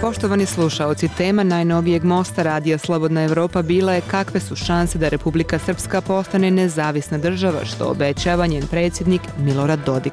[0.00, 5.58] Poštovani slušaoci, tema najnovijeg mosta Radija Slobodna Evropa bila je kakve su šanse da Republika
[5.58, 10.12] Srpska postane nezavisna država, što obećava njen predsjednik Milorad Dodik.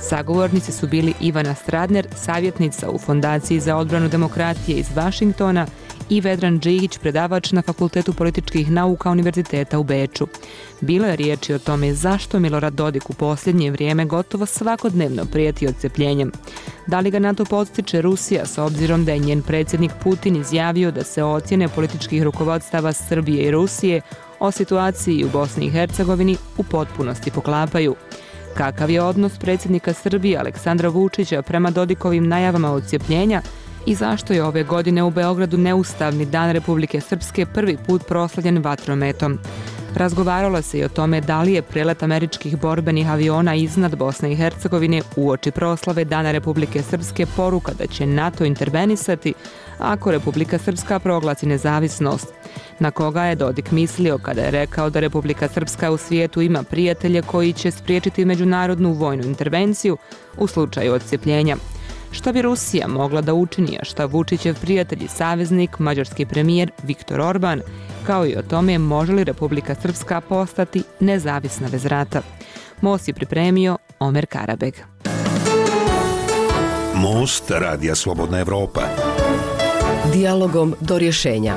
[0.00, 5.66] Sagovornici su bili Ivana Stradner, savjetnica u Fondaciji za odbranu demokratije iz Vašingtona
[6.10, 10.26] i Vedran Džigić, predavač na Fakultetu političkih nauka Univerziteta u Beču.
[10.80, 16.32] Bilo je riječi o tome zašto Milorad Dodik u posljednje vrijeme gotovo svakodnevno prijeti odcepljenjem.
[16.86, 20.90] Da li ga na to podstiče Rusija s obzirom da je njen predsjednik Putin izjavio
[20.90, 24.00] da se ocjene političkih rukovodstava Srbije i Rusije
[24.40, 27.94] o situaciji u Bosni i Hercegovini u potpunosti poklapaju.
[28.54, 33.42] Kakav je odnos predsjednika Srbije Aleksandra Vučića prema Dodikovim najavama odcepljenja
[33.88, 39.38] i zašto je ove godine u Beogradu neustavni dan Republike Srpske prvi put proslavljen vatrometom.
[39.94, 44.36] Razgovaralo se i o tome da li je prelet američkih borbenih aviona iznad Bosne i
[44.36, 49.34] Hercegovine u oči proslave Dana Republike Srpske poruka da će NATO intervenisati
[49.78, 52.28] ako Republika Srpska proglasi nezavisnost.
[52.78, 57.22] Na koga je Dodik mislio kada je rekao da Republika Srpska u svijetu ima prijatelje
[57.22, 59.96] koji će spriječiti međunarodnu vojnu intervenciju
[60.38, 61.56] u slučaju odcepljenja.
[62.10, 67.20] Šta bi Rusija mogla da učini, a šta Vučićev prijatelj i saveznik, mađarski premijer Viktor
[67.20, 67.60] Orban,
[68.06, 72.22] kao i o tome može li Republika Srpska postati nezavisna bez rata.
[72.80, 74.74] Most je pripremio Omer Karabeg.
[76.94, 78.82] Most Radija Slobodna Evropa.
[80.12, 81.54] Dialogom do rješenja.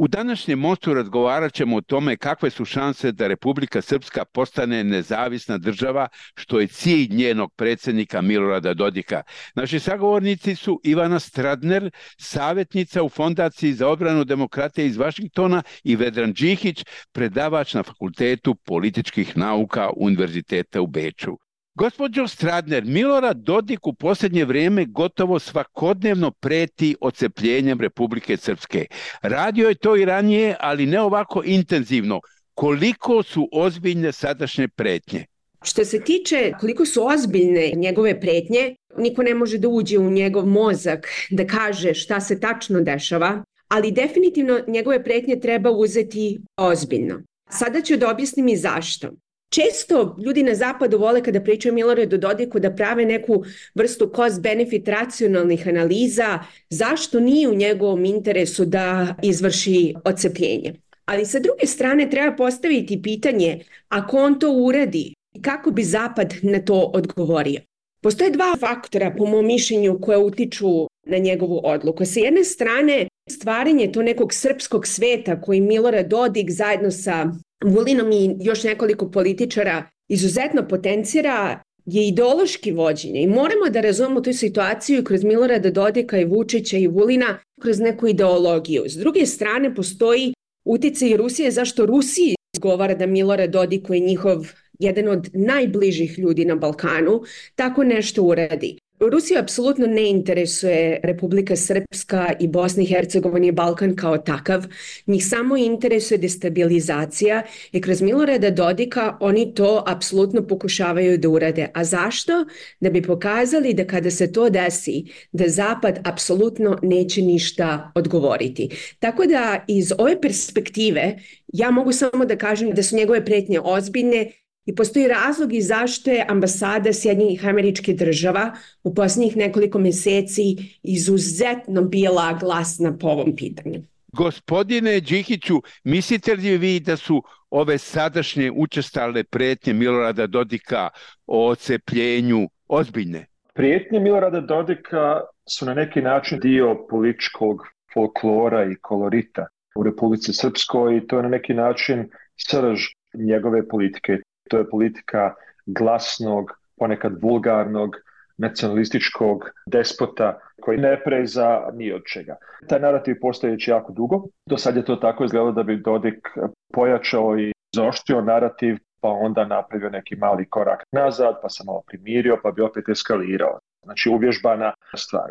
[0.00, 5.58] U današnjem mostu razgovarat ćemo o tome kakve su šanse da Republika Srpska postane nezavisna
[5.58, 9.22] država, što je cilj njenog predsjednika Milorada Dodika.
[9.54, 16.32] Naši sagovornici su Ivana Stradner, savjetnica u Fondaciji za odbranu demokratije iz Vašingtona i Vedran
[16.34, 21.38] Džihić, predavač na Fakultetu političkih nauka Univerziteta u Beču.
[21.78, 28.86] Gospođo Stradner, Milorad Dodik u posljednje vrijeme gotovo svakodnevno preti ocepljenjem Republike Srpske.
[29.22, 32.20] Radio je to i ranije, ali ne ovako intenzivno.
[32.54, 35.24] Koliko su ozbiljne sadašnje pretnje?
[35.62, 40.46] Što se tiče koliko su ozbiljne njegove pretnje, niko ne može da uđe u njegov
[40.46, 47.22] mozak da kaže šta se tačno dešava, ali definitivno njegove pretnje treba uzeti ozbiljno.
[47.50, 49.10] Sada ću da objasnim i zašto.
[49.50, 53.44] Često ljudi na zapadu vole kada pričaju Miloradu Dodiku da prave neku
[53.74, 56.38] vrstu cost-benefit racionalnih analiza
[56.70, 60.74] zašto nije u njegovom interesu da izvrši ocepljenje.
[61.04, 66.60] Ali sa druge strane treba postaviti pitanje ako on to uradi, kako bi Zapad na
[66.60, 67.60] to odgovorio.
[68.02, 72.04] Postoje dva faktora, po mom mišljenju, koje utiču na njegovu odluku.
[72.04, 77.32] Sa jedne strane, stvaranje to nekog srpskog sveta koji Milorad Dodik zajedno sa
[77.64, 84.32] Vulinom i još nekoliko političara izuzetno potencira je ideološki vođenje i moramo da razumemo tu
[84.32, 88.82] situaciju kroz Milorada Dodika i Vučića i Vulina kroz neku ideologiju.
[88.86, 95.08] S druge strane postoji uticaj Rusije zašto Rusiji govara da Milorad Dodik je njihov jedan
[95.08, 97.22] od najbližih ljudi na Balkanu,
[97.54, 98.78] tako nešto uradi.
[99.00, 104.66] Rusiju apsolutno ne interesuje Republika Srpska i Bosna i Hercegovina i Balkan kao takav.
[105.06, 107.42] Njih samo interesuje destabilizacija
[107.72, 111.70] i kroz Milorada Dodika oni to apsolutno pokušavaju da urade.
[111.74, 112.44] A zašto?
[112.80, 118.68] Da bi pokazali da kada se to desi, da Zapad apsolutno neće ništa odgovoriti.
[118.98, 121.18] Tako da iz ove perspektive
[121.52, 124.32] ja mogu samo da kažem da su njegove pretnje ozbiljne
[124.68, 128.52] I postoji razlog i zašto je ambasada Sjednjih američkih država
[128.84, 130.42] u posljednjih nekoliko mjeseci
[130.82, 133.82] izuzetno bila glasna po ovom pitanju.
[134.12, 140.88] Gospodine Đihiću, mislite li vi da su ove sadašnje učestale pretnje Milorada Dodika
[141.26, 143.26] o ocepljenju ozbiljne?
[143.54, 145.20] Prijetnje Milorada Dodika
[145.50, 149.46] su na neki način dio političkog folklora i kolorita
[149.76, 152.80] u Republici Srpskoj i to je na neki način srž
[153.14, 155.34] njegove politike to je politika
[155.66, 157.96] glasnog, ponekad vulgarnog,
[158.38, 162.36] nacionalističkog despota koji ne preza ni od čega.
[162.68, 164.24] Taj narativ postoji već jako dugo.
[164.46, 166.28] Do sad je to tako izgledalo da bi Dodik
[166.72, 172.38] pojačao i zaoštrio narativ pa onda napravio neki mali korak nazad, pa se malo primirio,
[172.42, 173.58] pa bi opet eskalirao.
[173.84, 175.30] Znači uvježbana stvar.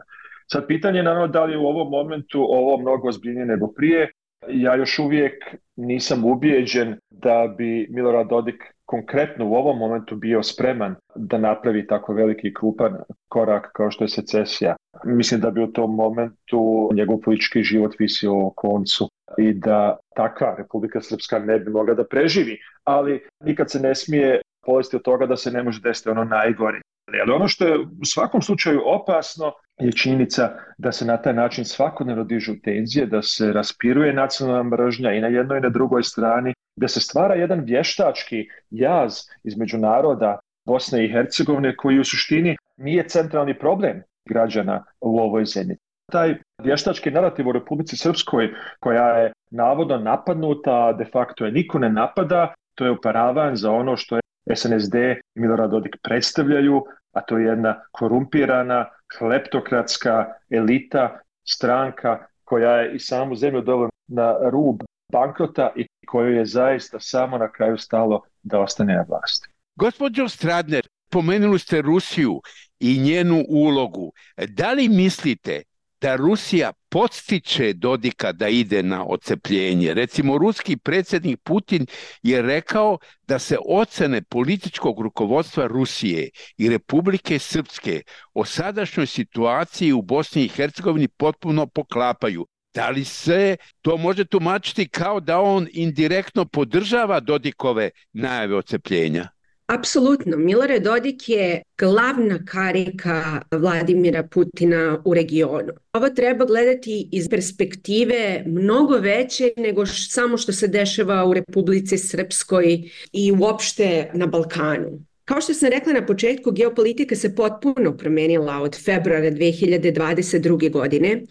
[0.52, 4.12] Sad pitanje je naravno da li je u ovom momentu ovo mnogo ozbiljnije nego prije.
[4.48, 10.96] Ja još uvijek nisam ubijeđen da bi Milorad Dodik konkretno u ovom momentu bio spreman
[11.16, 12.98] da napravi tako veliki krupan
[13.28, 14.76] korak kao što je secesija.
[15.04, 20.56] Mislim da bi u tom momentu njegov politički život visio o koncu i da takva
[20.58, 25.26] Republika Srpska ne bi mogla da preživi, ali nikad se ne smije polesti od toga
[25.26, 26.82] da se ne može desiti ono najgore.
[27.22, 31.66] Ali ono što je u svakom slučaju opasno je činjenica da se na taj način
[31.66, 36.54] svakodnevno dižu tenzije, da se raspiruje nacionalna mržnja i na jednoj i na drugoj strani,
[36.78, 39.14] da se stvara jedan vještački jaz
[39.44, 45.78] između naroda Bosne i Hercegovine koji u suštini nije centralni problem građana u ovoj zemlji.
[46.12, 51.90] Taj vještački narativ u Republici Srpskoj koja je navodno napadnuta, de facto je niko ne
[51.90, 56.84] napada, to je uparavan za ono što je SNSD i Milorad Dodik predstavljaju,
[57.14, 58.86] a to je jedna korumpirana,
[59.18, 64.82] kleptokratska elita, stranka koja je i samu zemlju dovela na rub
[65.12, 69.50] bankrota i koju je zaista samo na kraju stalo da ostane na vlasti.
[69.76, 72.42] Gospođo Stradner, pomenuli ste Rusiju
[72.80, 74.12] i njenu ulogu.
[74.48, 75.62] Da li mislite
[76.02, 79.94] da Rusija podstiče Dodika da ide na ocepljenje.
[79.94, 81.86] Recimo, ruski predsjednik Putin
[82.24, 88.02] je rekao da se ocene političkog rukovodstva Rusije i Republike Srpske
[88.34, 92.46] o sadašnjoj situaciji u Bosni i Hercegovini potpuno poklapaju.
[92.78, 99.28] Da li se to može tumačiti kao da on indirektno podržava Dodikove najave ocepljenja?
[99.66, 100.38] Apsolutno.
[100.38, 105.74] Milorad Dodik je glavna karika Vladimira Putina u regionu.
[105.94, 112.90] Ovo treba gledati iz perspektive mnogo veće nego samo što se dešava u Republici Srpskoj
[113.12, 115.00] i uopšte na Balkanu.
[115.26, 120.72] Kao što sam rekla na početku, geopolitika se potpuno promenila od februara 2022.
[120.72, 121.22] godine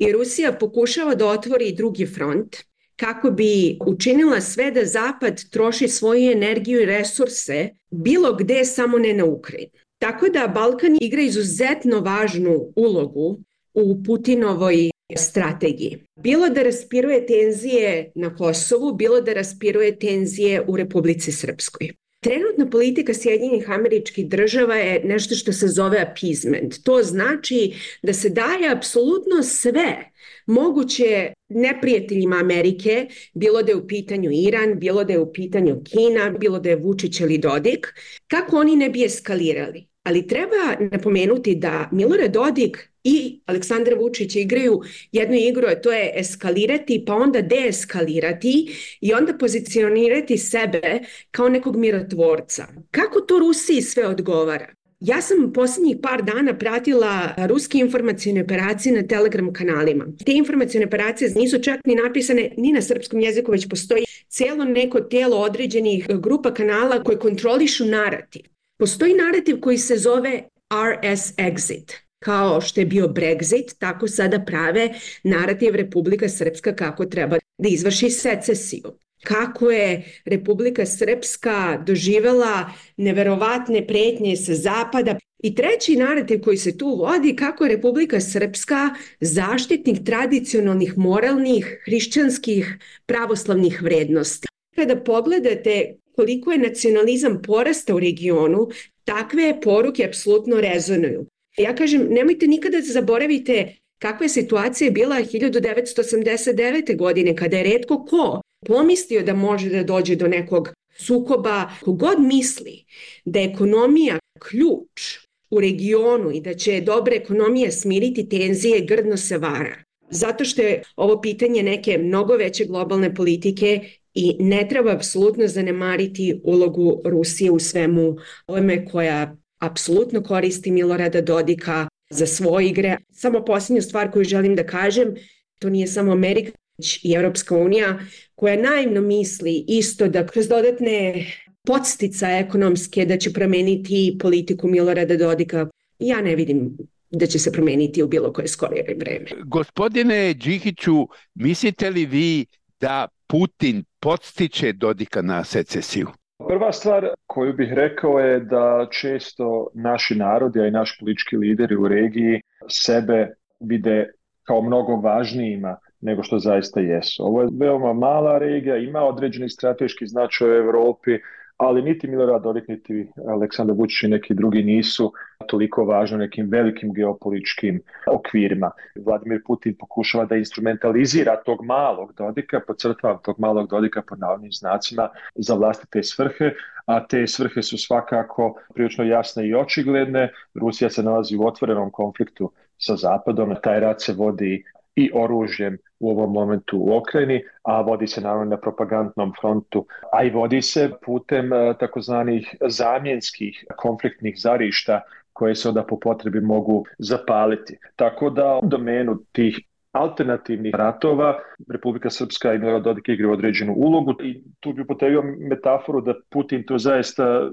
[0.00, 2.56] i Rusija pokušava da otvori drugi front
[2.96, 9.12] kako bi učinila sve da Zapad troši svoju energiju i resurse bilo gde, samo ne
[9.12, 9.70] na Ukrajinu.
[9.98, 13.38] Tako da Balkan igra izuzetno važnu ulogu
[13.74, 15.98] u Putinovoj strategiji.
[16.16, 21.90] Bilo da raspiruje tenzije na Kosovu, bilo da raspiruje tenzije u Republici Srpskoj.
[22.20, 26.74] Trenutna politika Sjedinjenih američkih država je nešto što se zove appeasement.
[26.84, 30.10] To znači da se daje apsolutno sve
[30.46, 36.30] moguće neprijateljima Amerike, bilo da je u pitanju Iran, bilo da je u pitanju Kina,
[36.30, 37.86] bilo da je Vučić ili Dodik,
[38.26, 39.89] kako oni ne bi eskalirali.
[40.02, 44.80] Ali treba napomenuti da Milorad Dodik i Aleksandar Vučić igraju
[45.12, 51.00] jednu igru, a to je eskalirati, pa onda deeskalirati i onda pozicionirati sebe
[51.30, 52.66] kao nekog mirotvorca.
[52.90, 54.66] Kako to Rusiji sve odgovara?
[55.00, 60.06] Ja sam poslednjih par dana pratila ruske informacijne operacije na Telegram kanalima.
[60.26, 65.00] Te informacijne operacije nisu čak ni napisane ni na srpskom jeziku, već postoji celo neko
[65.00, 68.42] telo određenih grupa kanala koje kontrolišu narativ.
[68.80, 70.42] Postoji narativ koji se zove
[70.72, 71.92] RS Exit.
[72.18, 74.88] Kao što je bio Brexit, tako sada prave
[75.24, 84.36] narativ Republika Srpska kako treba da izvrši secesiju kako je Republika Srpska doživela neverovatne pretnje
[84.36, 85.16] sa zapada.
[85.42, 88.90] I treći narativ koji se tu vodi kako je Republika Srpska
[89.20, 94.48] zaštitnik tradicionalnih, moralnih, hrišćanskih, pravoslavnih vrednosti.
[94.76, 98.68] Kada pogledate koliko je nacionalizam porasta u regionu,
[99.04, 101.26] takve poruke apsolutno rezonuju.
[101.58, 106.96] Ja kažem, nemojte nikada da zaboravite kakva je situacija bila 1989.
[106.96, 112.84] godine, kada je redko ko pomislio da može da dođe do nekog sukoba, kogod misli
[113.24, 115.18] da je ekonomija ključ
[115.50, 119.76] u regionu i da će dobra ekonomija smiriti tenzije, grdno se vara.
[120.10, 123.80] Zato što je ovo pitanje neke mnogo veće globalne politike
[124.14, 131.88] i ne treba apsolutno zanemariti ulogu Rusije u svemu ovome koja apsolutno koristi Milorada Dodika
[132.10, 132.96] za svoje igre.
[133.10, 135.14] Samo posljednju stvar koju želim da kažem,
[135.58, 137.98] to nije samo Amerika, već i Europska unija,
[138.34, 141.26] koja naivno misli isto da kroz dodatne
[141.66, 145.68] podstica ekonomske da će promeniti politiku Milorada Dodika.
[145.98, 146.76] Ja ne vidim
[147.10, 149.26] da će se promeniti u bilo koje skorije vreme.
[149.44, 152.46] Gospodine Đihiću, mislite li vi
[152.80, 156.06] da Putin podstiče Dodika na secesiju?
[156.48, 161.76] Prva stvar koju bih rekao je da često naši narodi, a i naši politički lideri
[161.76, 163.28] u regiji sebe
[163.60, 164.10] vide
[164.42, 167.22] kao mnogo važnijima nego što zaista jesu.
[167.26, 171.18] Ovo je veoma mala regija, ima određeni strateški značaj u Evropi,
[171.60, 175.12] ali niti Milorad Dodik, niti Aleksandar Vučić i neki drugi nisu
[175.46, 178.70] toliko važni nekim velikim geopolitičkim okvirima.
[179.06, 185.08] Vladimir Putin pokušava da instrumentalizira tog malog Dodika, podcrtavam tog malog Dodika po navodnim znacima
[185.34, 186.52] za vlastite svrhe,
[186.86, 190.32] a te svrhe su svakako prilično jasne i očigledne.
[190.54, 194.64] Rusija se nalazi u otvorenom konfliktu sa Zapadom, taj rat se vodi
[195.00, 200.24] i oružjem u ovom momentu u Okrajini, a vodi se naravno na propagandnom frontu, a
[200.24, 205.00] i vodi se putem e, takozvanih zamjenskih konfliktnih zarišta
[205.32, 207.78] koje se onda po potrebi mogu zapaliti.
[207.96, 209.60] Tako da u domenu tih
[209.92, 211.38] alternativnih ratova
[211.68, 216.64] Republika Srpska i Milorad Dodik igra određenu ulogu i tu bi upotrebio metaforu da Putin
[216.66, 217.50] to zaista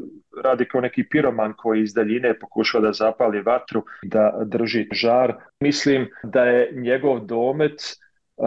[0.47, 5.33] radi kao neki piroman koji iz daljine pokušava da zapali vatru, da drži žar.
[5.59, 7.81] Mislim da je njegov domet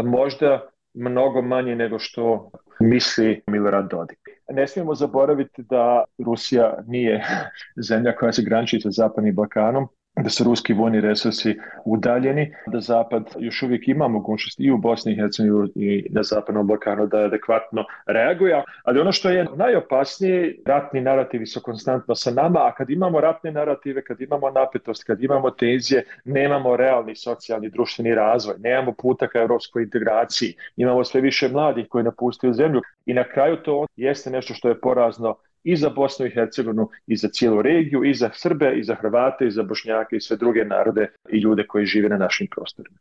[0.05, 4.19] možda mnogo manje nego što misli Milorad Dodik.
[4.51, 7.25] Ne smijemo zaboraviti da Rusija nije
[7.89, 9.89] zemlja koja se graniči sa Zapadnim Balkanom,
[10.23, 15.13] da su ruski vojni resursi udaljeni, da Zapad još uvijek ima mogućnost i u Bosni
[15.13, 21.01] i Hercegovini i na Zapadnom Balkanu da adekvatno reaguje, ali ono što je najopasnije, ratni
[21.01, 25.51] narativi su konstantno sa nama, a kad imamo ratne narative, kad imamo napetost, kad imamo
[25.51, 31.87] tenzije, nemamo realni socijalni društveni razvoj, nemamo puta ka europskoj integraciji, imamo sve više mladih
[31.89, 36.27] koji napustuju zemlju i na kraju to jeste nešto što je porazno i za Bosnu
[36.27, 40.17] i Hercegovinu i za cijelu regiju i za Srbe i za Hrvate i za Bošnjake
[40.17, 42.97] i sve druge narode i ljude koji žive na našim prostorima.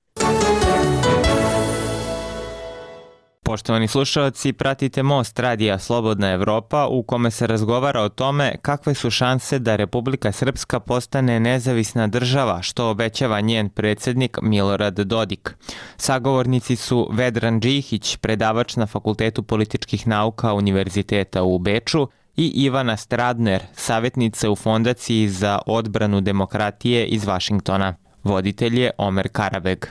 [3.50, 9.10] Poštovani slušalci, pratite Most Radija Slobodna Evropa u kome se razgovara o tome kakve su
[9.10, 15.56] šanse da Republika Srpska postane nezavisna država, što obećava njen predsednik Milorad Dodik.
[15.98, 22.08] Sagovornici su Vedran Džihić, predavač na Fakultetu političkih nauka Univerziteta u Beču,
[22.40, 27.96] i Ivana Stradner, savjetnica u Fondaciji za odbranu demokratije iz Vašingtona.
[28.24, 29.86] Voditelj je Omer Karabeg.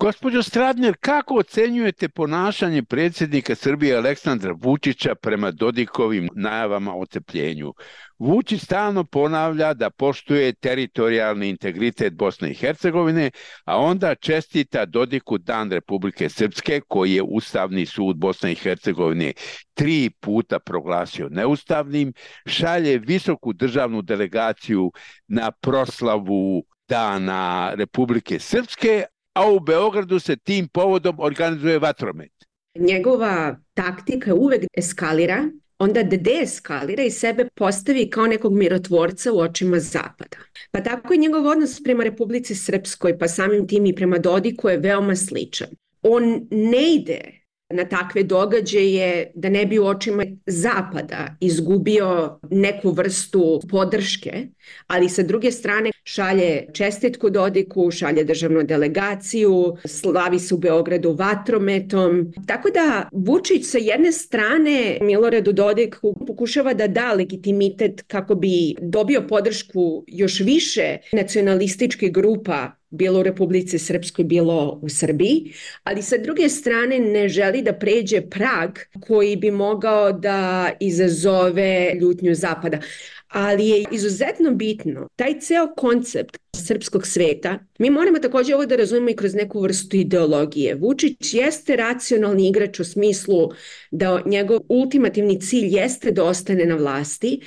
[0.00, 7.72] Gospođo Stradner, kako ocenjujete ponašanje predsjednika Srbije Aleksandra Vučića prema Dodikovim najavama o cepljenju?
[8.18, 13.30] Vučić stalno ponavlja da poštuje teritorijalni integritet Bosne i Hercegovine,
[13.64, 19.32] a onda čestita Dodiku Dan Republike Srpske, koji je Ustavni sud Bosne i Hercegovine
[19.74, 22.12] tri puta proglasio neustavnim,
[22.46, 24.92] šalje visoku državnu delegaciju
[25.28, 32.32] na proslavu Dana Republike Srpske, a u Beogradu se tim povodom organizuje vatromet.
[32.74, 39.80] Njegova taktika uvek eskalira, onda da deeskalira i sebe postavi kao nekog mirotvorca u očima
[39.80, 40.36] Zapada.
[40.70, 44.76] Pa tako i njegov odnos prema Republici Srpskoj, pa samim tim i prema Dodiku je
[44.76, 45.68] veoma sličan.
[46.02, 53.60] On ne ide na takve događaje da ne bi u očima zapada izgubio neku vrstu
[53.70, 54.46] podrške,
[54.86, 62.32] ali sa druge strane šalje čestitku Dodiku, šalje državnu delegaciju, slavi se u Beogradu vatrometom.
[62.46, 69.22] Tako da Vučić sa jedne strane Miloredu Dodiku pokušava da da legitimitet kako bi dobio
[69.28, 75.52] podršku još više nacionalističkih grupa bilo u Republici Srpskoj, bilo u Srbiji,
[75.84, 82.34] ali sa druge strane ne želi da pređe prag koji bi mogao da izazove ljutnju
[82.34, 82.80] Zapada
[83.28, 87.58] ali je izuzetno bitno taj ceo koncept srpskog sveta.
[87.78, 90.74] Mi moramo takođe ovo da razumemo i kroz neku vrstu ideologije.
[90.74, 93.50] Vučić jeste racionalni igrač u smislu
[93.90, 97.40] da njegov ultimativni cilj jeste da ostane na vlasti,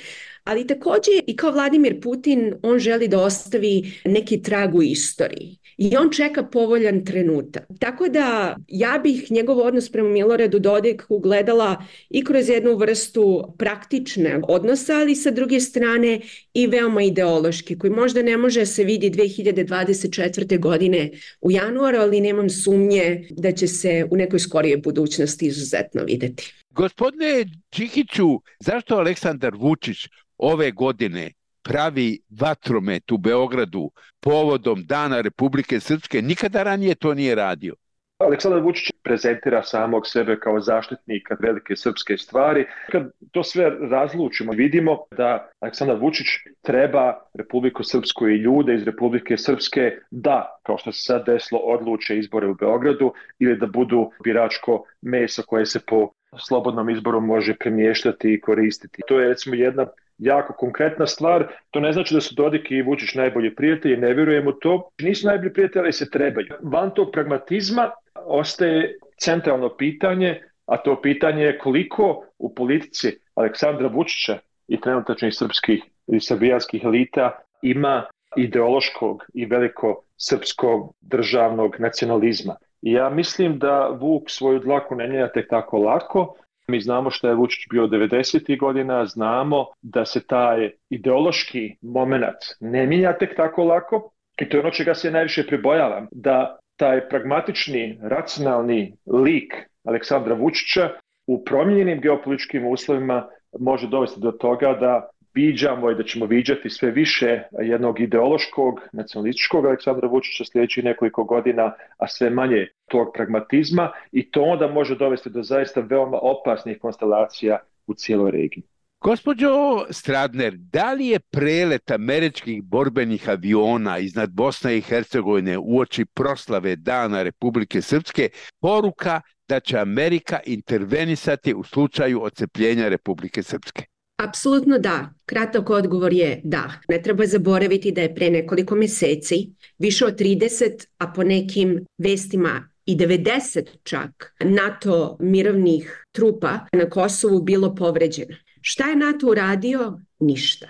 [0.44, 5.96] ali takođe i kao Vladimir Putin on želi da ostavi neki trag u istoriji i
[5.96, 7.64] on čeka povoljan trenutak.
[7.80, 14.40] Tako da ja bih njegov odnos prema Miloredu Dodiku gledala i kroz jednu vrstu praktične
[14.48, 16.20] odnosa, ali sa druge strane
[16.54, 20.60] i veoma ideološki, koji možda ne može se vidi 2024.
[20.60, 26.54] godine u januaru, ali nemam sumnje da će se u nekoj skorijoj budućnosti izuzetno videti.
[26.70, 29.96] Gospodine Čikiću, zašto Aleksandar Vučić
[30.38, 31.30] ove godine
[31.62, 37.74] pravi vatromet u Beogradu povodom Dana Republike Srpske, nikada ranije to nije radio.
[38.18, 42.66] Aleksandar Vučić prezentira samog sebe kao zaštitnika velike srpske stvari.
[42.92, 46.26] Kad to sve razlučimo, vidimo da Aleksandar Vučić
[46.60, 52.18] treba Republiku Srpsku i ljude iz Republike Srpske da, kao što se sad desilo, odluče
[52.18, 58.32] izbore u Beogradu ili da budu biračko meso koje se po slobodnom izboru može premještati
[58.32, 59.02] i koristiti.
[59.08, 59.86] To je recimo jedna
[60.18, 61.46] jako konkretna stvar.
[61.70, 64.90] To ne znači da su Dodik i Vučić najbolji prijatelji, ne vjerujem u to.
[65.00, 66.46] Nisu najbolji prijatelji, ali se trebaju.
[66.62, 74.38] Van tog pragmatizma ostaje centralno pitanje A to pitanje je koliko u politici Aleksandra Vučića
[74.68, 77.30] i trenutačnih srpskih i srbijanskih elita
[77.62, 78.04] ima
[78.36, 82.56] ideološkog i veliko srpskog državnog nacionalizma.
[82.82, 86.36] Ja mislim da Vuk svoju dlaku ne njenja tek tako lako.
[86.68, 88.58] Mi znamo što je Vučić bio 90.
[88.58, 94.60] godina, znamo da se taj ideološki moment ne mijenja tek tako lako i to je
[94.60, 99.54] ono čega se najviše pribojavam, da taj pragmatični, racionalni lik
[99.84, 100.90] Aleksandra Vučića
[101.26, 103.28] u promijenjenim geopolitičkim uslovima
[103.60, 109.66] može dovesti do toga da viđamo i da ćemo viđati sve više jednog ideološkog, nacionalističkog
[109.66, 115.30] Aleksandra Vučića sljedećih nekoliko godina, a sve manje tog pragmatizma i to onda može dovesti
[115.30, 118.62] do zaista veoma opasnih konstelacija u cijeloj regiji.
[119.00, 119.48] Gospođo
[119.90, 127.22] Stradner, da li je prelet američkih borbenih aviona iznad Bosne i Hercegovine uoči proslave Dana
[127.22, 128.28] Republike Srpske
[128.60, 133.91] poruka da će Amerika intervenisati u slučaju ocepljenja Republike Srpske?
[134.22, 135.14] Apsolutno da.
[135.26, 136.72] Kratak odgovor je da.
[136.88, 139.48] Ne treba zaboraviti da je pre nekoliko meseci
[139.78, 147.42] više od 30, a po nekim vestima i 90 čak NATO mirovnih trupa na Kosovu
[147.42, 148.36] bilo povređeno.
[148.60, 150.00] Šta je NATO uradio?
[150.18, 150.68] Ništa.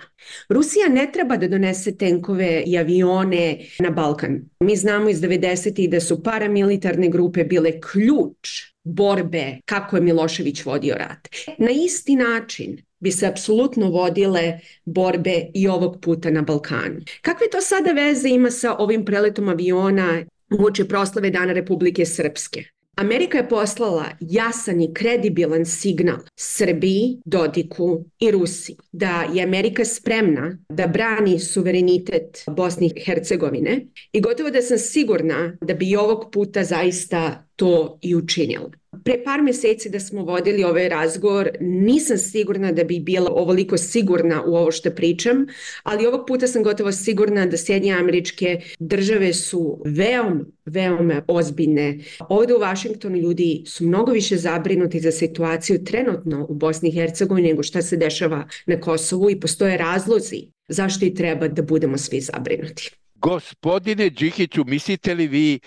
[0.49, 4.41] Rusija ne treba da donese tenkove i avione na Balkan.
[4.59, 5.89] Mi znamo iz 90.
[5.89, 11.27] da su paramilitarne grupe bile ključ borbe kako je Milošević vodio rat.
[11.57, 17.01] Na isti način bi se apsolutno vodile borbe i ovog puta na Balkanu.
[17.21, 20.23] Kakve to sada veze ima sa ovim preletom aviona
[20.59, 22.63] uoči proslave Dana Republike Srpske?
[22.95, 30.57] Amerika je poslala jasan i kredibilan signal Srbiji, Dodiku i Rusiji da je Amerika spremna
[30.69, 36.63] da brani suverenitet Bosne i Hercegovine i gotovo da sam sigurna da bi ovog puta
[36.63, 38.71] zaista to i učinila.
[39.03, 44.43] Pre par meseci da smo vodili ovaj razgovor, nisam sigurna da bi bila ovoliko sigurna
[44.45, 45.45] u ovo što pričam,
[45.83, 51.99] ali ovog puta sam gotovo sigurna da Sjedinje američke države su veoma, veoma ozbiljne.
[52.29, 57.47] Ovde u Vašingtonu ljudi su mnogo više zabrinuti za situaciju trenutno u Bosni i Hercegovini
[57.47, 62.21] nego šta se dešava na Kosovu i postoje razlozi zašto i treba da budemo svi
[62.21, 62.91] zabrinuti.
[63.15, 65.59] Gospodine Đihiću, mislite li vi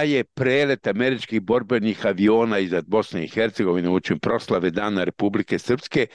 [0.00, 6.06] je prelet američkih borbenih aviona iznad Bosne i Hercegovine učin proslave Dana Republike Srpske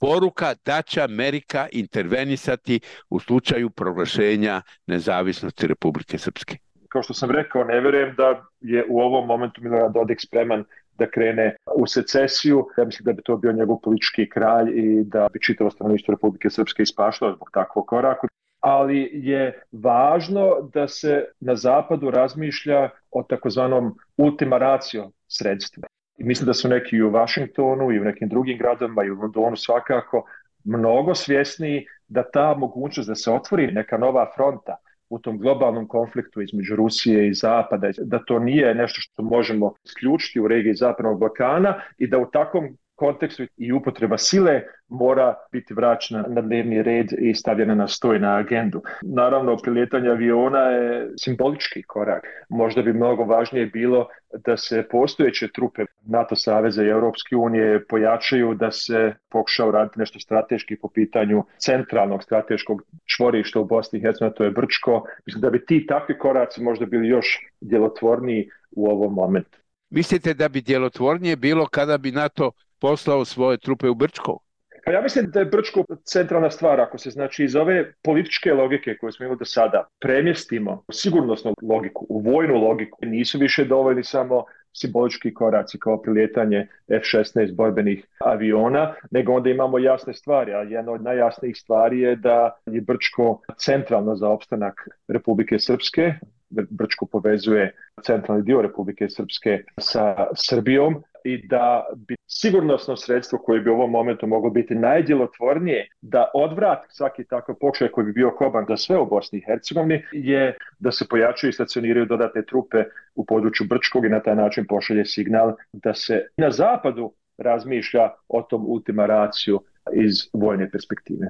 [0.00, 2.80] poruka da će Amerika intervenisati
[3.10, 6.56] u slučaju proglašenja nezavisnosti Republike Srpske.
[6.88, 10.64] Kao što sam rekao, ne verujem da je u ovom momentu Milorad Dodik spreman
[10.98, 12.66] da krene u secesiju.
[12.78, 16.50] Ja mislim da bi to bio njegov politički kralj i da bi čitavo stanovništvo Republike
[16.50, 18.28] Srpske ispaštalo zbog takvog koraka
[18.64, 25.82] ali je važno da se na zapadu razmišlja o takozvanom ultima ratio sredstvu.
[26.18, 29.20] I mislim da su neki i u Vašingtonu i u nekim drugim gradovima i u
[29.20, 30.24] Londonu svakako
[30.64, 34.76] mnogo svjesniji da ta mogućnost da se otvori neka nova fronta
[35.08, 40.40] u tom globalnom konfliktu između Rusije i Zapada, da to nije nešto što možemo isključiti
[40.40, 46.24] u regiji Zapadnog Balkana i da u takvom kontekstu i upotreba sile mora biti vraćena
[46.28, 48.82] na dnevni red i stavljena na stoj na agendu.
[49.02, 52.24] Naravno, prilijetanje aviona je simbolički korak.
[52.48, 54.08] Možda bi mnogo važnije bilo
[54.46, 60.20] da se postojeće trupe NATO saveza i Europske unije pojačaju, da se pokuša uraditi nešto
[60.20, 62.82] strateški po pitanju centralnog strateškog
[63.16, 65.06] čvorišta u Bosni i Hercegovini, to je Brčko.
[65.26, 69.58] Mislim da bi ti takvi koraci možda bili još djelotvorniji u ovom momentu.
[69.90, 72.50] Mislite da bi djelotvornije bilo kada bi NATO
[72.84, 74.38] poslao svoje trupe u Brčko?
[74.84, 76.80] Pa ja mislim da je Brčko centralna stvar.
[76.80, 82.06] Ako se znači iz ove političke logike koje smo imali do sada premjestimo sigurnosnu logiku,
[82.08, 89.32] u vojnu logiku, nisu više dovoljni samo simbolički koraci kao prilijetanje F-16 borbenih aviona, nego
[89.32, 94.28] onda imamo jasne stvari, a jedna od najjasnijih stvari je da je Brčko centralno za
[94.28, 96.12] opstanak Republike Srpske,
[96.50, 103.70] Brčko povezuje centralni dio Republike Srpske sa Srbijom i da bi sigurnosno sredstvo koje bi
[103.70, 108.64] u ovom momentu moglo biti najdjelotvornije da odvrati svaki takav pokušaj koji bi bio koban
[108.68, 112.84] za sve u Bosni i Hercegovini je da se pojačaju i stacioniraju dodatne trupe
[113.14, 118.42] u području Brčkog i na taj način pošalje signal da se na zapadu razmišlja o
[118.42, 119.60] tom ultima raciju
[119.92, 121.28] iz vojne perspektive.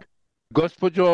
[0.50, 1.04] Gospođo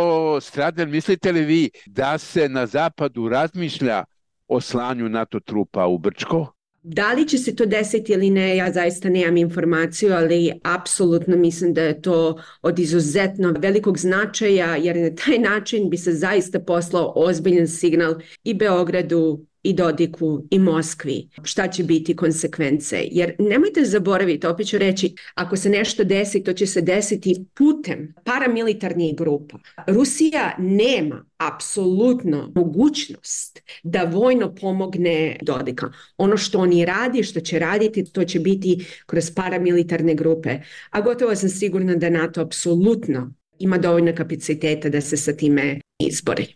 [0.41, 4.05] Stradel, mislite li vi da se na zapadu razmišlja
[4.49, 6.47] o slanju NATO trupa u Brčko?
[6.83, 11.75] Da li će se to desiti ili ne, ja zaista nemam informaciju, ali apsolutno mislim
[11.75, 17.13] da je to od izuzetno velikog značaja, jer na taj način bi se zaista poslao
[17.17, 18.15] ozbiljan signal
[18.45, 23.09] i Beogradu i Dodiku i Moskvi šta će biti konsekvence.
[23.11, 28.15] Jer nemojte zaboraviti, opet ću reći, ako se nešto desi, to će se desiti putem
[28.25, 29.59] paramilitarnih grupa.
[29.87, 35.93] Rusija nema apsolutno mogućnost da vojno pomogne Dodika.
[36.17, 40.59] Ono što oni radi, što će raditi, to će biti kroz paramilitarne grupe.
[40.91, 46.47] A gotovo sam sigurna da NATO apsolutno ima dovoljno kapaciteta da se sa time izbori.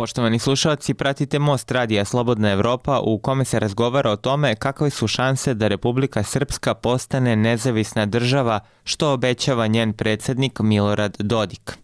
[0.00, 5.06] Poštovani slušalci, pratite Most Radija Slobodna Evropa u kome se razgovara o tome kakve su
[5.06, 11.78] šanse da Republika Srpska postane nezavisna država, što obećava njen predsednik Milorad Dodik.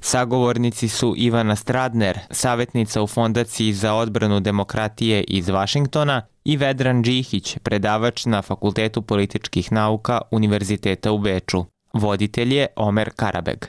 [0.00, 7.58] Sagovornici su Ivana Stradner, savjetnica u Fondaciji za odbranu demokratije iz Vašingtona i Vedran Džihić,
[7.58, 11.64] predavač na Fakultetu političkih nauka Univerziteta u Beču.
[11.92, 13.66] Voditelj je Omer Karabeg.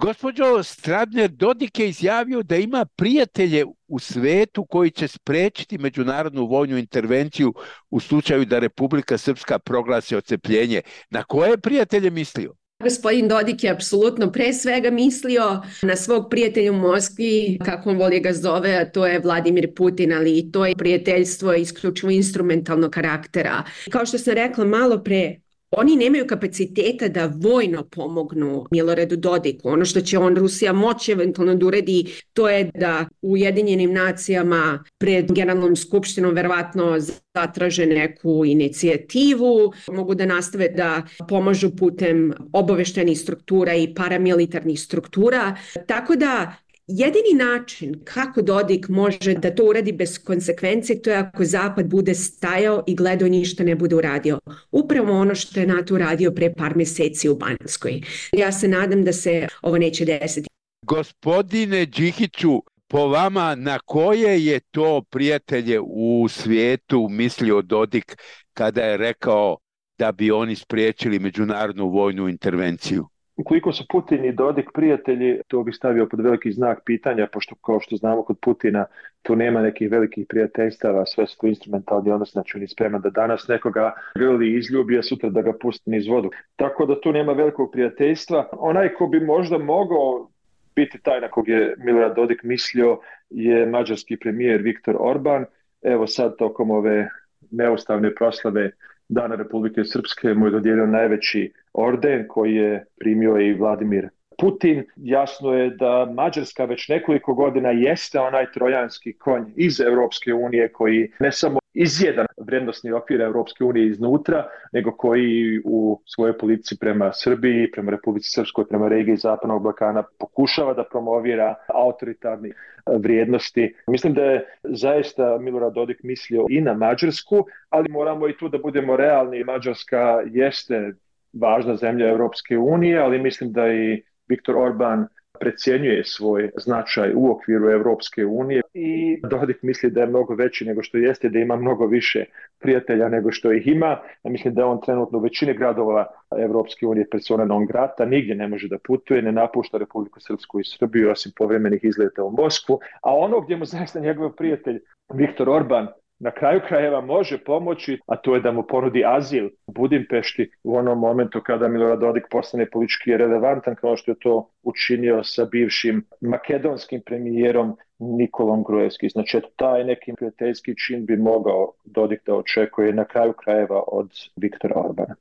[0.00, 6.78] Gospođo Stradner, Dodik je izjavio da ima prijatelje u svetu koji će sprečiti međunarodnu vojnu
[6.78, 7.54] intervenciju
[7.90, 10.82] u slučaju da Republika Srpska proglasi ocepljenje.
[11.10, 12.54] Na koje prijatelje mislio?
[12.82, 18.20] Gospodin Dodik je apsolutno pre svega mislio na svog prijatelja u Moskvi, kako on voli
[18.20, 23.64] ga zove, a to je Vladimir Putin, ali to je prijateljstvo isključivo instrumentalnog karaktera.
[23.90, 29.68] Kao što sam rekla malo pre, Oni nemaju kapaciteta da vojno pomognu Miloredu Dodiku.
[29.68, 34.84] Ono što će on Rusija moći eventualno da uredi, to je da u Ujedinjenim nacijama
[34.98, 36.96] pred Generalnom skupštinom verovatno
[37.34, 45.56] zatraže neku inicijativu, mogu da nastave da pomažu putem obaveštenih struktura i paramilitarnih struktura.
[45.86, 46.54] Tako da
[46.92, 52.14] Jedini način kako Dodik može da to uradi bez konsekvencije to je ako Zapad bude
[52.14, 54.38] stajao i gledao ništa ne bude uradio.
[54.70, 58.02] Upravo ono što je NATO uradio pre par meseci u Banskoj.
[58.32, 60.48] Ja se nadam da se ovo neće desiti.
[60.82, 68.16] Gospodine Đihiću, po vama na koje je to prijatelje u svijetu mislio Dodik
[68.54, 69.56] kada je rekao
[69.98, 73.08] da bi oni spriječili međunarodnu vojnu intervenciju?
[73.40, 77.80] Ukoliko su Putin i Dodik prijatelji, to bi stavio pod veliki znak pitanja, pošto kao
[77.80, 78.84] što znamo kod Putina
[79.22, 83.10] tu nema nekih velikih prijateljstava, sve su to instrumentalni odnos, znači on je spreman da
[83.10, 86.30] danas nekoga grli i izljubi, a sutra da ga pusti niz vodu.
[86.56, 88.48] Tako da tu nema velikog prijateljstva.
[88.52, 90.28] Onaj ko bi možda mogao
[90.76, 92.98] biti taj na kog je Milorad Dodik mislio
[93.30, 95.44] je mađarski premijer Viktor Orban.
[95.82, 97.08] Evo sad tokom ove
[97.50, 98.70] neustavne proslave
[99.10, 104.08] Dana Republike Srpske mu je dodijelio najveći orden koji je primio i Vladimir
[104.40, 104.84] Putin.
[104.96, 111.10] Jasno je da Mađarska već nekoliko godina jeste onaj trojanski konj iz Europske unije koji
[111.20, 117.70] ne samo izjedan vrednostni okvir Europske unije iznutra, nego koji u svojoj politici prema Srbiji,
[117.70, 122.52] prema Republici Srpskoj, prema regiji Zapadnog Balkana pokušava da promovira autoritarni
[122.86, 123.74] vrijednosti.
[123.86, 128.58] Mislim da je zaista Milorad Dodik mislio i na Mađarsku, ali moramo i tu da
[128.58, 129.44] budemo realni.
[129.44, 130.92] Mađarska jeste
[131.32, 135.06] važna zemlja Europske unije, ali mislim da i Viktor Orban
[135.40, 140.82] precenjuje svoj značaj u okviru Evropske unije i Dodik misli da je mnogo veći nego
[140.82, 142.24] što jeste, da ima mnogo više
[142.58, 143.98] prijatelja nego što ih ima.
[144.24, 146.06] Ja mislim da je on trenutno u većini gradova
[146.38, 150.64] Evropske unije persona non grata, nigdje ne može da putuje, ne napušta Republiku Srpsku i
[150.64, 152.78] Srbiju, osim povremenih izleta u Moskvu.
[153.02, 154.80] A ono gdje mu zaista njegov prijatelj
[155.14, 155.86] Viktor Orban
[156.20, 160.76] na kraju krajeva može pomoći, a to je da mu ponudi azil u Budimpešti u
[160.76, 166.04] onom momentu kada Milorad Dodik postane politički relevantan kao što je to učinio sa bivšim
[166.20, 169.08] makedonskim premijerom Nikolom Grujevski.
[169.08, 174.74] Znači, taj neki prijateljski čin bi mogao Dodik da očekuje na kraju krajeva od Viktora
[174.76, 175.14] Orbana.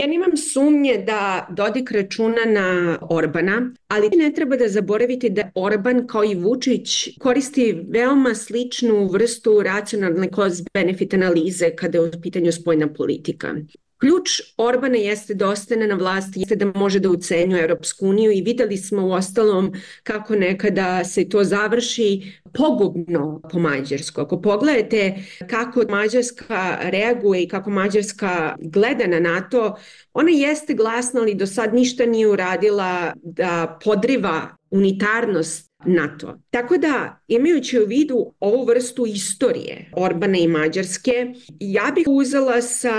[0.00, 6.06] Ja nemam sumnje da Dodik računa na Orbana, ali ne treba da zaboravite da Orban
[6.06, 12.92] kao i Vučić koristi veoma sličnu vrstu racionalne cost-benefit analize kada je u pitanju spojna
[12.92, 13.54] politika.
[14.00, 18.42] Ključ Orbana jeste da ostane na vlasti, jeste da može da ucenjuje Europsku uniju i
[18.42, 24.20] videli smo u ostalom kako nekada se to završi pogubno po Mađarsku.
[24.20, 25.14] Ako pogledate
[25.50, 29.76] kako Mađarska reaguje i kako Mađarska gleda na NATO,
[30.12, 36.38] ona jeste glasna, ali do sad ništa nije uradila da podriva unitarnost NATO.
[36.50, 42.92] Tako da, imajući u vidu ovu vrstu istorije Orbana i Mađarske, ja bih uzela sa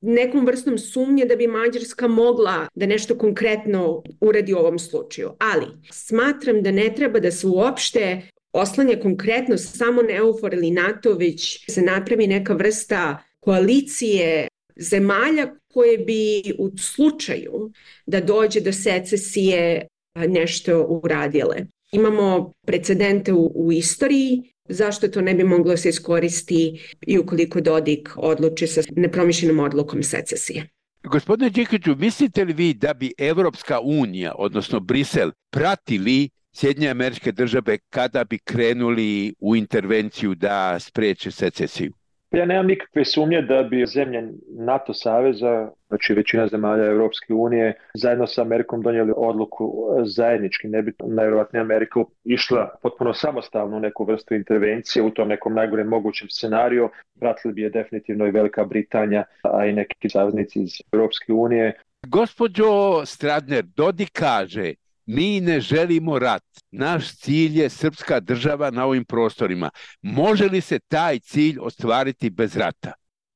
[0.00, 5.30] nekom vrstom sumnje da bi Mađarska mogla da nešto konkretno uradi u ovom slučaju.
[5.38, 8.22] Ali smatram da ne treba da se uopšte
[8.52, 15.98] oslanja konkretno samo na EUFOR ili NATO, već se napravi neka vrsta koalicije zemalja koje
[15.98, 17.70] bi u slučaju
[18.06, 21.66] da dođe do secesije nešto uradile.
[21.92, 28.08] Imamo precedente u, u istoriji zašto to ne bi moglo se iskoristi i ukoliko Dodik
[28.16, 30.68] odluči sa nepromišljenom odlukom secesije.
[31.04, 37.78] Gospodine Đikiću, mislite li vi da bi Evropska unija, odnosno Brisel, pratili Sjedinje američke države
[37.90, 41.92] kada bi krenuli u intervenciju da spreče secesiju?
[42.32, 48.26] Ja nemam nikakve sumnje da bi zemlje NATO saveza, znači većina zemalja Europske unije, zajedno
[48.26, 50.68] sa Amerikom donijeli odluku zajednički.
[50.68, 55.88] Ne bi najvjerojatnije Amerika išla potpuno samostalno u neku vrstu intervencije u tom nekom najgorem
[55.88, 56.88] mogućem scenariju.
[57.20, 61.72] Pratili bi je definitivno i Velika Britanija, a i neki saveznici iz Europske unije.
[62.06, 64.74] Gospođo Stradner, Dodi kaže
[65.14, 66.42] mi ne želimo rat.
[66.70, 69.70] Naš cilj je srpska država na ovim prostorima.
[70.02, 72.92] Može li se taj cilj ostvariti bez rata?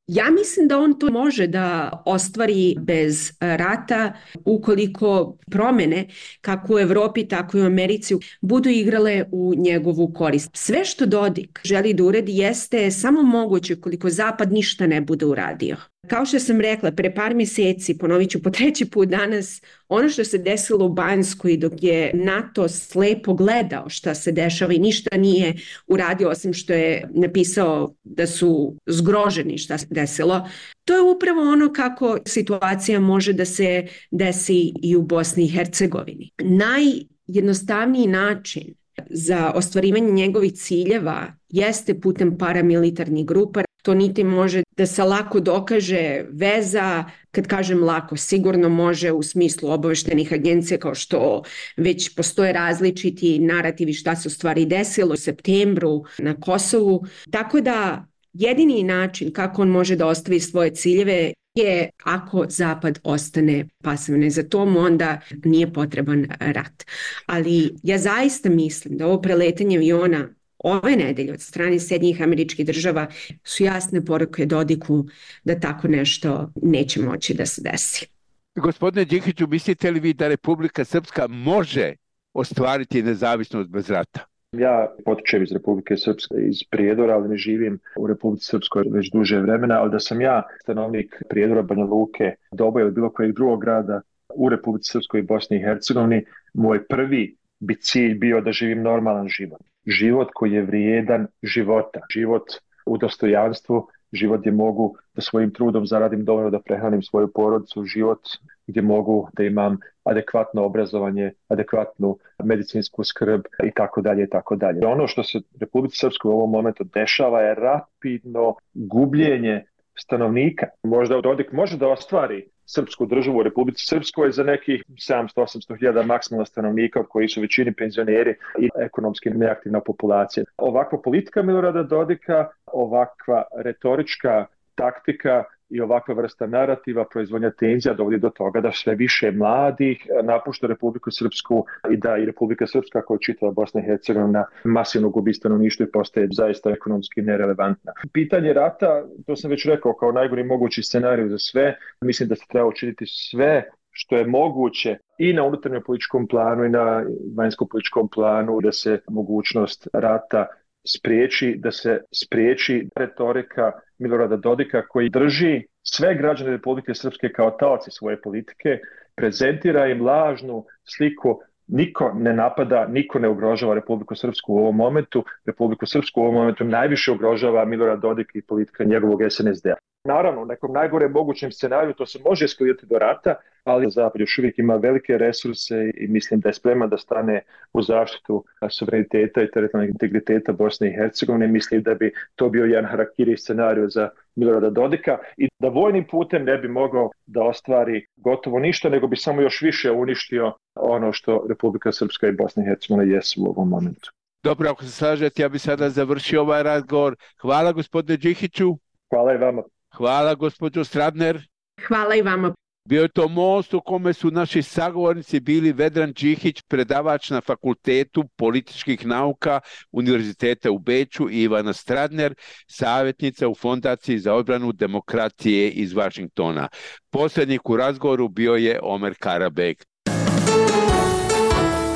[0.07, 4.13] Ja mislim da on to može da ostvari bez rata
[4.45, 6.09] ukoliko promene
[6.41, 10.51] kako u Evropi tako i u Americi budu igrale u njegovu korist.
[10.55, 15.77] Sve što Dodik želi da uredi jeste samo moguće koliko Zapad ništa ne bude uradio.
[16.09, 20.25] Kao što sam rekla, pre par mjeseci, ponovit ću po treći put danas, ono što
[20.25, 25.55] se desilo u Banskoj dok je NATO slepo gledao šta se dešava i ništa nije
[25.87, 30.49] uradio osim što je napisao da su zgroženi šta se desilo,
[30.85, 36.31] to je upravo ono kako situacija može da se desi i u Bosni i Hercegovini.
[36.43, 38.75] Najjednostavniji način
[39.11, 43.63] za ostvarivanje njegovih ciljeva jeste putem paramilitarnih grupa.
[43.87, 49.71] To niti može da se lako dokaže veza, kad kažem lako, sigurno može u smislu
[49.71, 51.43] obaveštenih agencija kao što
[51.77, 57.05] već postoje različiti narativi šta se u stvari desilo u septembru na Kosovu.
[57.31, 63.69] Tako da jedini način kako on može da ostavi svoje ciljeve je ako Zapad ostane
[63.85, 66.85] pasivne za tom, onda nije potreban rat.
[67.27, 70.29] Ali ja zaista mislim da ovo preletanje aviona
[70.67, 73.07] ove nedelje od strane Sjednjih američkih država
[73.45, 75.05] su jasne poruke Dodiku
[75.45, 78.07] da tako nešto neće moći da se desi.
[78.55, 81.93] Gospodine Đikiću, mislite li vi da Republika Srpska može
[82.35, 84.21] ostvariti nezavisnost bez rata?
[84.53, 89.41] Ja potičem iz Republike Srpske, iz Prijedora, ali ne živim u Republici Srpskoj već duže
[89.41, 94.01] vremena, ali da sam ja stanovnik Prijedora, Banja Luke, Doba ili bilo kojeg drugog grada
[94.35, 96.25] u Republici Srpskoj i Bosni i Hercegovini,
[96.55, 99.61] moj prvi bi cilj bio da živim normalan život.
[99.87, 102.01] Život koji je vrijedan života.
[102.11, 102.43] Život
[102.87, 108.21] u dostojanstvu, život gdje mogu da svojim trudom zaradim dovoljno da prehranim svoju porodicu, život
[108.67, 114.87] gdje mogu da imam adekvatno obrazovanje, adekvatnu medicinsku skrb i tako dalje i tako dalje.
[114.87, 119.65] Ono što se Republici Srpskoj u ovom momentu dešava je rapidno gubljenje
[119.99, 120.67] stanovnika.
[120.83, 126.45] Možda Dodik može da ostvari srpsku državu u Republici Srpskoj za nekih 700-800 hiljada maksimalna
[126.45, 130.45] stanovnika od koji su većini penzioneri i ekonomski neaktivna populacija.
[130.57, 138.31] Ovakva politika Milorada Dodika, ovakva retorička taktika i ovakva vrsta narativa, proizvodnja tenzija dovodi do
[138.31, 143.53] toga da sve više mladih napušta Republiku Srpsku i da i Republika Srpska koja čitava
[143.53, 147.93] Bosna i Hercegovina masivno gubi stanovništvo i postaje zaista ekonomski nerelevantna.
[148.13, 152.45] Pitanje rata, to sam već rekao, kao najgori mogući scenarij za sve, mislim da se
[152.49, 157.05] treba učiniti sve što je moguće i na unutarnjem političkom planu i na
[157.37, 160.47] vanjskom političkom planu da se mogućnost rata
[160.87, 167.91] spriječi, da se spriječi retorika Milorada Dodika koji drži sve građane Republike Srpske kao taoci
[167.91, 168.79] svoje politike,
[169.15, 175.25] prezentira im lažnu sliku niko ne napada, niko ne ugrožava Republiku Srpsku u ovom momentu.
[175.47, 179.75] Republiku Srpsku u ovom momentu najviše ugrožava Milorad Dodik i politika njegovog SNSD-a.
[180.07, 184.39] Naravno, u nekom najgore mogućem scenariju to se može eskalirati do rata, ali Zapad još
[184.39, 187.43] uvijek ima velike resurse i mislim da je spreman da stane
[187.73, 191.47] u zaštitu suvereniteta i teritorijalnog integriteta Bosne i Hercegovine.
[191.49, 196.45] Mislim da bi to bio jedan harakiri scenariju za Milorada Dodika i da vojnim putem
[196.45, 201.47] ne bi mogao da ostvari gotovo ništa, nego bi samo još više uništio ono što
[201.49, 204.11] Republika Srpska i Bosna i Hercegovina jesu u ovom momentu.
[204.45, 207.17] Dobro, ako se slažete, ja bih sada završio ovaj razgovor.
[207.41, 208.77] Hvala gospodine Đihiću.
[209.11, 209.63] Hvala i vama.
[209.97, 211.49] Hvala gospođo Stradner.
[211.89, 212.55] Hvala i vama.
[212.89, 218.25] Bio je to most u kome su naši sagovornici bili Vedran Čihić, predavač na Fakultetu
[218.37, 219.61] političkih nauka
[219.93, 222.35] Univerziteta u Beču i Ivana Stradner,
[222.67, 226.69] savjetnica u Fondaciji za odbranu demokratije iz Vašingtona.
[227.11, 229.85] Poslednik u razgovoru bio je Omer Karabek.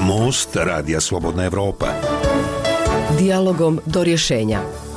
[0.00, 1.86] Most Radija Slobodna Evropa.
[3.18, 4.89] Dialogom do rješenja.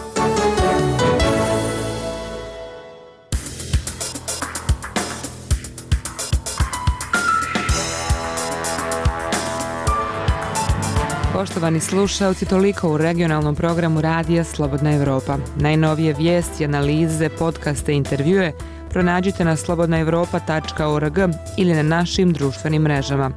[11.33, 15.37] Poštovani slušalci, toliko u regionalnom programu Radija Slobodna Evropa.
[15.55, 18.51] Najnovije vijesti, analize, podcaste intervjue
[18.89, 21.17] pronađite na slobodnaevropa.org
[21.57, 23.31] ili na našim društvenim mrežama.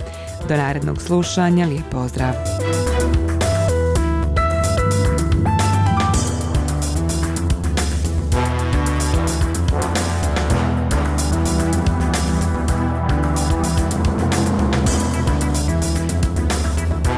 [0.48, 2.32] Do narednog slušanja, lijep pozdrav!